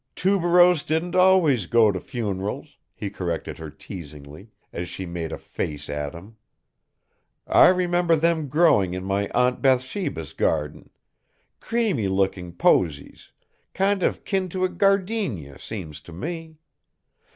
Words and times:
"Tuberose 0.15 0.81
didn't 0.81 1.13
always 1.15 1.67
go 1.67 1.91
to 1.91 1.99
funerals," 1.99 2.79
he 2.95 3.11
corrected 3.11 3.59
her 3.59 3.69
teasingly, 3.69 4.49
as 4.73 4.89
she 4.89 5.05
made 5.05 5.31
a 5.31 5.37
face 5.37 5.91
at 5.91 6.15
him. 6.15 6.37
"I 7.45 7.67
remember 7.67 8.15
them 8.15 8.47
growing 8.47 8.95
in 8.95 9.03
my 9.03 9.27
Aunt 9.29 9.61
Bathsheba's 9.61 10.33
garden. 10.33 10.89
Creamy 11.59 12.07
looking 12.07 12.51
posies, 12.51 13.31
kind 13.75 14.01
of 14.01 14.23
kin 14.25 14.49
to 14.49 14.65
a 14.65 14.69
gardenia, 14.69 15.59
seems 15.59 16.01
to 16.01 16.13
me! 16.13 16.57